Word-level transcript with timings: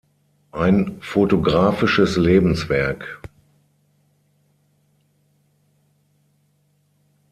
Ein 0.51 0.97
fotografisches 0.99 2.17
Lebenswerk". 2.17 3.21